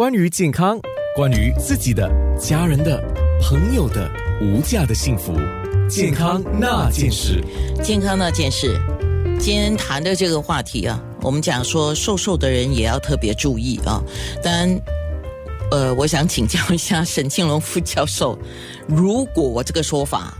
[0.00, 0.80] 关于健康，
[1.14, 2.98] 关于自己的、家人的、
[3.42, 5.34] 朋友的无价的幸福，
[5.90, 7.44] 健康那件事。
[7.82, 8.80] 健康那件事，
[9.38, 14.02] 今天谈的这个话题啊，我们讲说瘦瘦的人也要特别注意啊。
[14.42, 14.80] 当然，
[15.70, 18.38] 呃，我想请教一下沈庆龙副教授，
[18.88, 20.32] 如果我这个说法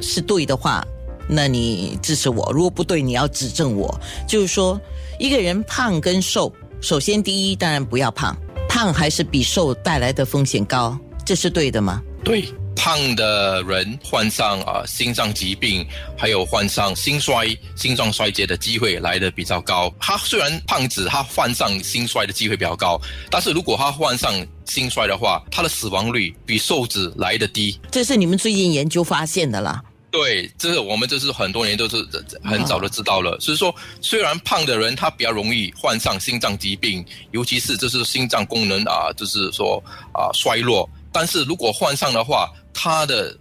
[0.00, 0.86] 是对的话，
[1.26, 4.00] 那你支持我；如果不对，你要指正我。
[4.28, 4.80] 就是说，
[5.18, 8.36] 一个人胖跟瘦，首先第一，当然不要胖，
[8.72, 12.00] 胖还是比瘦带来的风险高，这是对的吗？
[12.24, 19.92] 对，胖的人患上啊心脏疾病，还有患上心衰、心脏衰竭的机会来的比较高。
[20.00, 22.98] 他虽然胖子，他患上心衰的机会比较高，
[23.30, 24.32] 但是如果他患上
[24.64, 27.78] 心衰的话，他的死亡率比瘦子来的低。
[27.90, 29.82] 这是你们最近研究发现的啦。
[30.12, 32.06] 对，这是我们这是很多年都是
[32.44, 33.40] 很早就知道了。
[33.40, 43.34] 所以说，虽然胖的人他比较容易患上心脏疾病，尤其是就是心脏功能啊，就是说啊衰弱，但是如果患上的话，他的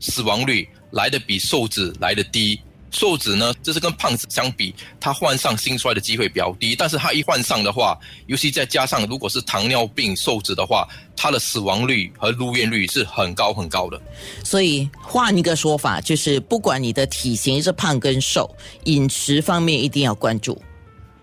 [0.00, 2.60] 死亡率来的比瘦子来的低。
[2.90, 14.00] 瘦子呢，就是跟胖子相比，他患上心衰的机会比较低，但是他一患上的话，尤其再加上如果是糖尿病瘦子的话，他的死亡率和入院率是很高很高的。
[14.44, 18.48] 所以换一个说法，就是不管你的体型是胖跟瘦，
[18.84, 20.60] 饮食方面一定要关注。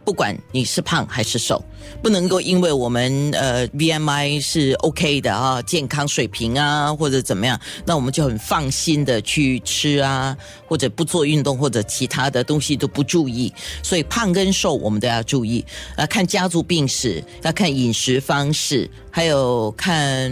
[0.05, 1.63] 不管你是胖还是瘦，
[2.01, 10.35] 不能够因为我们呃 BMI 是 OK 的啊，健康水平啊或者怎么样，那我们就很放心的去吃啊，
[10.67, 13.53] 或者不做运动或者其他的东西都不注意。
[13.81, 15.65] 所以胖跟瘦我们都要注意，
[15.97, 20.31] 要看家族病史，要看饮食方式，还有看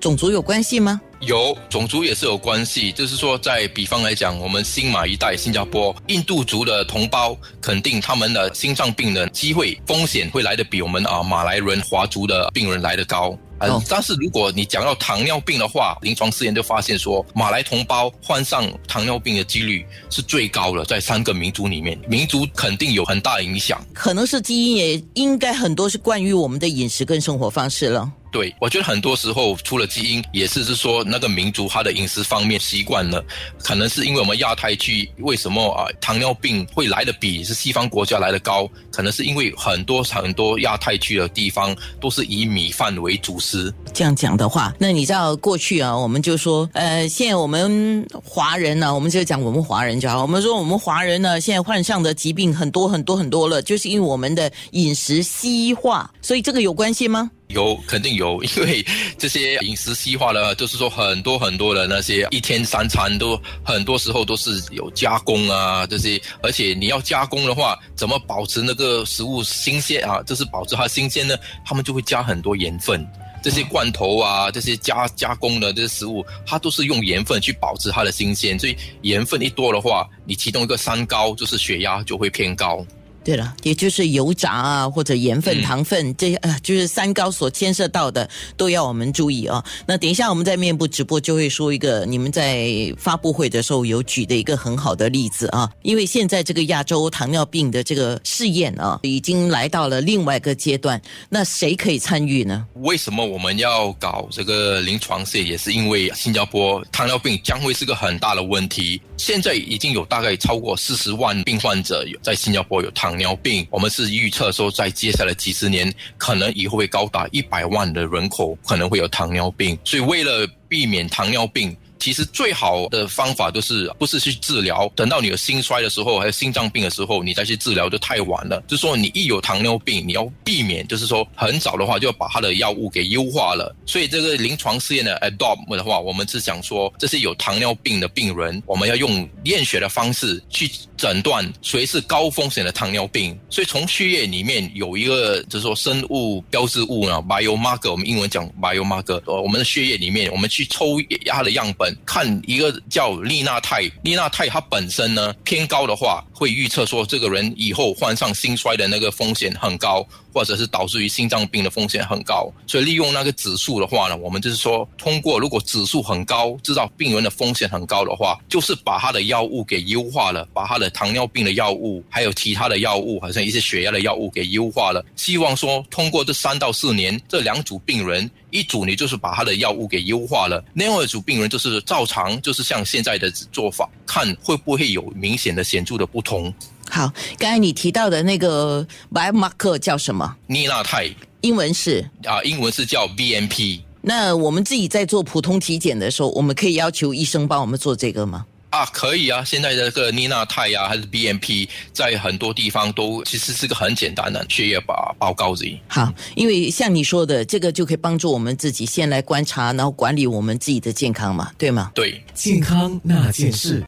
[0.00, 1.00] 种族有关系吗？
[1.26, 13.36] 有种族也是有关系，就是说，在比方来讲，我们新马一代新加坡印度族的同胞，肯定他们的心脏病人机会风险会来的比我们啊马来人华族的病人来的高。
[13.60, 23.84] 嗯，但是如果你讲到糖尿病的话，临床试验就发现说，马来同胞患上糖尿病的几率是最高的，在三个民族里面，民族肯定有很大影响。
[23.94, 28.10] 可能是基因，也应该很多是关于我们的饮食跟生活方式了。
[28.32, 33.24] 对，我觉得很多时候除了基因，也是是说那个民族他的饮食方面习惯了，
[33.62, 43.72] 可能是因为我们亚太区为什么啊糖尿病会来的比是西方国家来的高，可能是因为很多很多亚太区的地方都是以米饭为主食。
[43.92, 57.30] 这样讲的话，那你知道过去啊，我们就说，呃，现在我们华人呢，我们就讲我们华人就好，我们说我们华人呢，现在患上的疾病很多很多很多了，就是因为我们的饮食西化，所以这个有关系吗？
[57.48, 58.84] 有肯定有，因为
[59.16, 70.20] 这些饮食西化了，就是说很多很多的那些一天三餐都很多时候都是有加工啊，这些，而且你要加工的话，怎么保持那个食物新鲜啊？
[70.22, 71.36] 就是保持它新鲜呢？
[71.64, 73.06] 他们就会加很多盐分，
[73.44, 82.82] 这些罐头啊，这些加加工的这些食物，它都是用盐分去保持它的新鲜，所以盐分一多的话，你其中一个三高就是血压就会偏高。
[83.24, 89.64] 对了，也就是油炸啊，或者盐分、糖分，这些呃，就是三高所牵涉到的，都要我们注意啊。
[89.86, 95.70] 那等一下我们在面部直播就会说一个，你们在发布会的时候有举的一个很好的例子啊。
[95.82, 102.66] 因为现在这个亚洲糖尿病的这个试验啊，已经来到了另外一个阶段，那谁可以参与呢？
[102.74, 105.46] 为什么我们要搞这个临床试验？
[105.46, 109.00] 也是因为新加坡糖尿病将会是个很大的问题。
[109.16, 121.76] 现在已经有大概超过四十万病患者有在新加坡有糖糖尿病，我们是预测说在接下来几十年，可能以后会高达一百万的人口可能会有糖尿病，所以为了避免糖尿病。
[122.00, 128.62] 其实最好的方法就是不是去治疗，等到你有心衰的时候，还有心脏病的时候，你再去治疗就太晚了。
[128.66, 133.74] 就是说，你一有糖尿病，你要避免，就是说很早的话就要把它的药物给优化了。
[133.86, 140.70] 所以这个临床试验的 adopt 的话，我们是想说，这是有糖尿病的病人，我们要用验血的方式去
[141.04, 143.38] 诊断谁是高风险的糖尿病。
[143.50, 150.96] 所以从血液里面有一个就是说生物标志物呢，biomarker，我们英文讲 biomarker，呃，我们的血液里面，我们去抽
[151.26, 151.94] 它的样本。
[152.06, 160.06] 看一个叫利纳肽，利纳肽它本身呢偏高的话，会预测说这个人以后患上心衰的那个风险很高。
[160.34, 175.04] 或者是导致于心脏病的风险很高，所以利用那个指数的话呢，我们就是说，通过如果指数很高，知道病人的风险很高的话，就是把他的药物给优化了，把他的糖尿病的药物，还有其他的药物，好像一些血压的药物给优化了。
[175.14, 186.52] 希望说，通过这三到四年，这两组病人，一组你就是把他的药物给优化了，另外一组病人就是照常，就是像现在的做法，看会不会有明显的显著的不同。
[186.94, 190.36] 好，刚才你提到的那个 biomarker 叫什么？
[190.46, 191.10] 尼纳泰。
[191.40, 193.80] 英文是啊，英文是叫 VMP。
[194.00, 198.46] 那我们自己在做普通体检的时候，我们可以要求医生帮我们做这个吗？
[198.70, 199.44] 啊，可以啊！
[199.44, 205.78] 现在的这个妮娜泰呀，还是 BMP，在很多地方都其实是个很简单的血液报报告而已。
[205.86, 211.92] 好，因为像你说的，这个就可以帮助我们自己先来观察，然后管理我们自己的健康嘛，对吗？
[211.94, 213.80] 对，健康那件事。